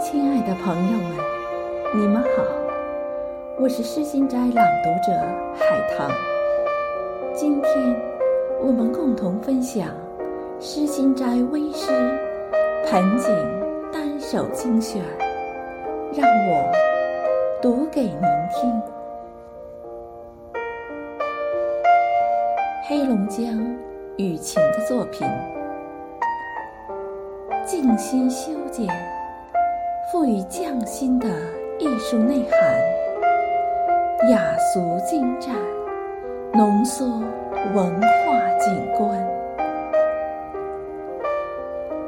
[0.00, 1.12] 亲爱的朋友们，
[1.94, 2.42] 你们好，
[3.58, 5.12] 我是诗心斋朗读者
[5.54, 6.10] 海棠。
[7.34, 7.70] 今天
[8.62, 9.88] 我们共同分享
[10.58, 11.92] 诗心斋微诗
[12.90, 13.30] 《盆景
[13.92, 15.02] 单首精选》，
[16.18, 16.72] 让我
[17.60, 18.82] 读给您听。
[22.88, 23.44] 黑龙江
[24.16, 25.28] 雨晴的作品，
[27.66, 28.88] 静心修剪。
[30.10, 31.28] 赋予匠心的
[31.78, 35.54] 艺术内涵，雅俗精湛，
[36.52, 37.06] 浓缩
[37.72, 39.24] 文化景观。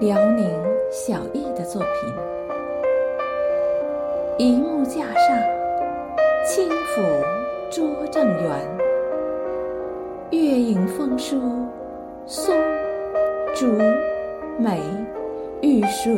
[0.01, 0.51] 辽宁
[0.91, 2.13] 小艺的作品，
[4.37, 5.39] 一木架上，
[6.45, 7.01] 轻抚
[7.71, 8.69] 拙正园，
[10.31, 11.41] 月影风疏，
[12.27, 12.53] 松、
[13.55, 13.69] 竹、
[14.59, 14.81] 梅
[15.61, 16.13] 与谁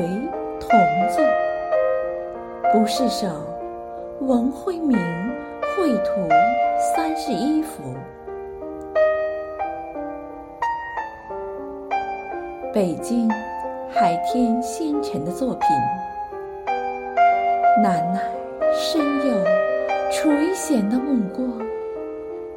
[0.59, 0.81] 同
[1.15, 1.44] 坐？
[2.75, 3.29] 不是手，
[4.19, 6.29] 文辉明绘图
[6.97, 7.95] 三十一幅。
[12.73, 13.31] 北京
[13.89, 15.69] 海天仙尘的作品，
[17.81, 18.21] 难耐
[18.73, 19.45] 深幽
[20.11, 21.57] 垂涎的目光，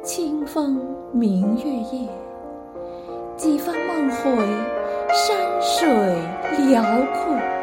[0.02, 2.08] 清风明月夜，
[3.36, 4.32] 几番梦回
[5.12, 5.88] 山水
[6.66, 6.82] 辽
[7.14, 7.57] 阔。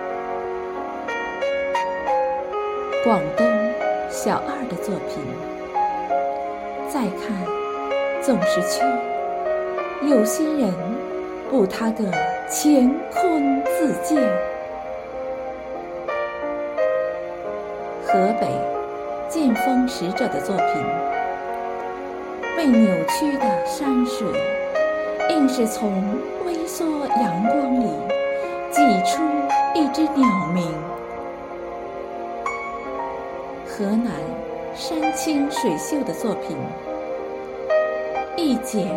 [3.06, 3.46] 广东
[4.10, 5.24] 小二的作品，
[6.90, 7.38] 再看
[8.20, 8.84] 总是缺，
[10.10, 10.74] 有心人
[11.48, 12.04] 补他个
[12.50, 14.18] 乾坤自见。
[18.08, 18.48] 河北
[19.30, 20.66] 剑锋使者的作品，
[22.58, 24.28] 被扭曲的山水，
[25.30, 27.88] 硬是从微缩阳光里
[28.72, 29.22] 挤出
[29.76, 30.74] 一只鸟鸣。
[33.78, 34.10] 河南
[34.74, 36.56] 山清水秀的作品，
[38.38, 38.88] 一剪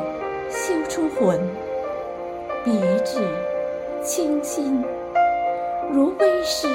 [0.48, 1.36] 修出魂，
[2.64, 3.20] 笔致
[4.04, 4.80] 清新，
[5.90, 6.68] 如微诗，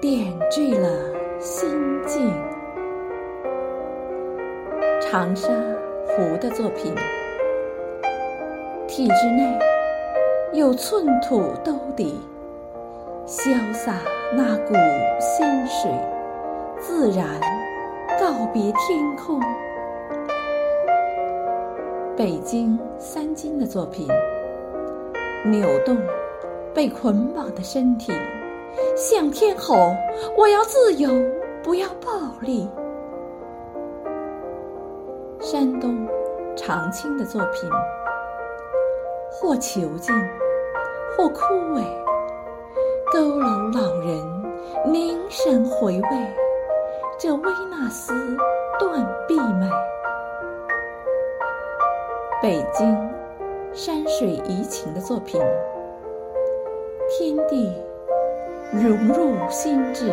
[0.00, 0.90] 点缀了
[1.38, 1.70] 心
[2.04, 2.28] 境。
[5.00, 5.48] 长沙
[6.08, 6.92] 湖的作品，
[8.88, 9.56] 体制内
[10.52, 12.20] 有寸土兜底，
[13.28, 13.94] 潇洒
[14.32, 14.74] 那股
[15.20, 15.88] 心水。
[16.86, 17.40] 自然
[18.20, 19.40] 告别天空。
[22.16, 24.06] 北京三金的作品，
[25.44, 25.98] 扭动
[26.72, 28.12] 被捆绑的身体，
[28.96, 29.74] 向天吼
[30.38, 31.10] ：“我要自由，
[31.60, 32.70] 不要暴力。”
[35.42, 36.06] 山东
[36.54, 37.68] 长青的作品，
[39.32, 40.14] 或囚禁，
[41.16, 41.82] 或枯萎，
[43.12, 46.45] 佝偻老人凝神回味。
[47.18, 48.12] 这维纳斯
[48.78, 49.66] 断臂美，
[52.42, 52.94] 北京
[53.72, 55.40] 山水怡情的作品，
[57.08, 57.72] 天地
[58.70, 60.12] 融入心智，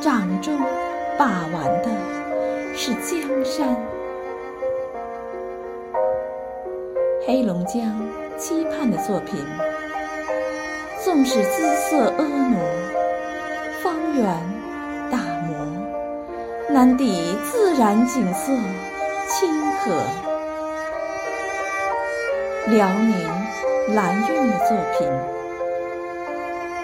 [0.00, 0.56] 掌中
[1.18, 1.88] 把玩的
[2.72, 3.76] 是江山。
[7.26, 7.82] 黑龙江
[8.38, 9.44] 期盼的作品，
[11.02, 12.56] 纵使姿色婀娜，
[13.82, 14.24] 方圆
[15.10, 15.18] 打
[15.48, 15.75] 磨。
[16.68, 18.52] 难抵自然景色
[19.28, 19.92] 清和。
[22.68, 25.08] 辽宁蓝韵的作品，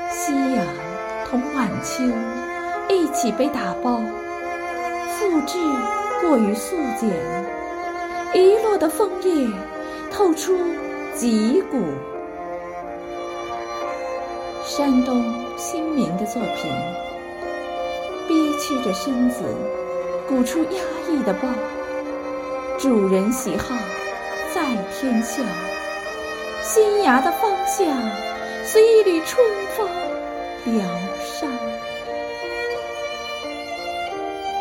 [0.09, 0.65] 夕阳
[1.28, 2.04] 同晚秋
[2.88, 4.00] 一起被打包，
[5.10, 5.59] 复制
[6.21, 7.10] 过于素简，
[8.32, 9.48] 遗落的枫叶
[10.12, 10.56] 透出
[11.16, 11.78] 脊骨。
[14.65, 15.25] 山东
[15.59, 16.71] 新民的作品，
[18.62, 19.42] 屈着身子。
[20.28, 20.80] 鼓出压
[21.10, 21.48] 抑的抱，
[22.78, 23.74] 主人喜好
[24.54, 24.62] 在
[24.94, 25.42] 天下，
[26.62, 27.84] 新芽的芳香
[28.64, 29.44] 随一缕春
[29.76, 29.86] 风
[30.64, 30.86] 疗
[31.20, 31.50] 伤。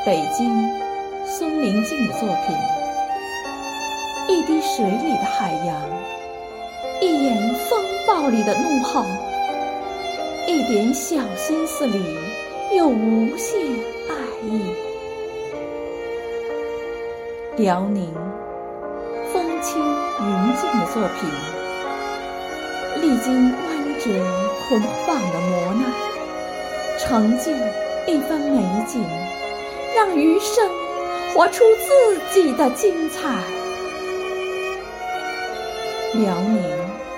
[0.04, 0.52] 北京
[1.26, 2.58] 松林静的作品，
[4.28, 5.80] 一滴水里的海洋，
[7.00, 9.06] 一眼风暴里的怒号，
[10.48, 12.18] 一点小心思里
[12.74, 13.60] 有无限
[14.08, 14.16] 爱
[14.48, 14.62] 意。
[17.58, 18.14] 辽宁
[19.34, 21.30] 风轻云静的作品，
[23.02, 24.10] 历经弯折
[24.70, 25.84] 捆绑的磨难，
[26.98, 27.52] 成就
[28.08, 29.04] 一番美景，
[29.94, 30.66] 让余生
[31.34, 33.28] 活出自己的精彩。
[36.14, 36.64] 辽宁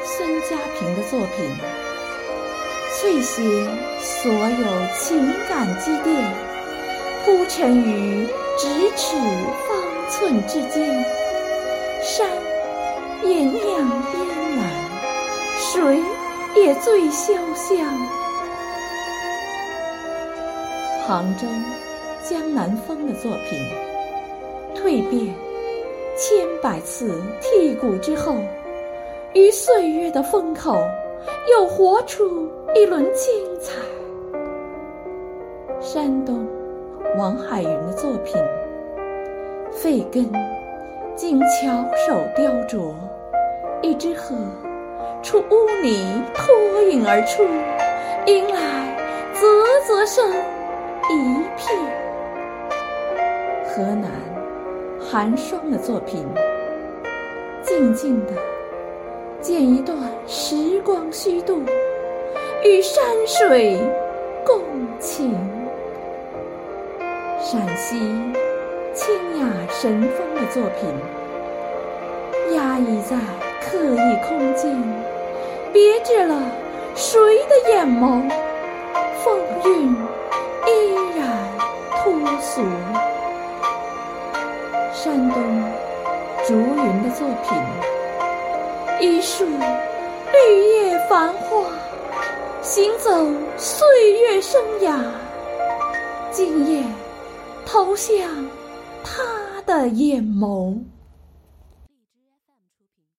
[0.03, 1.47] 孙家平的作品，
[3.03, 3.43] 碎鞋
[3.99, 4.65] 所有
[4.97, 6.23] 情感积淀，
[7.25, 8.25] 铺陈于
[8.57, 9.17] 咫尺
[9.67, 11.03] 方寸之间。
[12.01, 12.25] 山
[13.21, 14.69] 也酿烟兰，
[15.59, 16.01] 水
[16.55, 17.85] 也醉潇湘。
[21.05, 21.45] 杭州
[22.23, 23.59] 江南风的作品，
[24.81, 25.35] 蜕变
[26.17, 28.37] 千百次剔骨之后，
[29.33, 30.87] 于岁月的风口，
[31.51, 33.73] 又活出一轮精彩。
[35.79, 36.47] 山东
[37.17, 38.41] 王海云的作品，
[39.71, 40.31] 废根
[41.15, 42.93] 竟巧手雕琢，
[43.81, 44.35] 一只鹤
[45.21, 47.43] 出污泥脱颖而出，
[48.25, 48.97] 迎来
[49.33, 49.47] 啧
[49.87, 50.29] 啧声。
[51.09, 51.77] 一片。
[53.65, 54.09] 河南
[54.99, 56.25] 寒霜的作品，
[57.61, 58.31] 静静的
[59.43, 61.61] 剪一段时光虚度，
[62.63, 63.77] 与山水
[64.45, 64.57] 共
[65.01, 65.37] 情。
[67.41, 67.99] 陕西
[68.93, 70.89] 清雅神风的作品，
[72.55, 73.17] 压抑在
[73.61, 74.81] 刻意空间，
[75.73, 76.41] 别致了
[76.95, 77.19] 谁
[77.49, 78.31] 的眼眸？
[79.25, 79.93] 风韵。
[80.65, 81.27] 依然
[81.97, 82.61] 脱俗。
[84.93, 85.43] 山东
[86.47, 87.57] 竹云的作品，
[89.03, 91.61] 一树绿叶繁花，
[92.61, 93.11] 行走
[93.57, 94.97] 岁月生涯，
[96.31, 96.81] 今夜
[97.65, 98.25] 投向
[99.03, 99.21] 他
[99.65, 100.77] 的眼眸。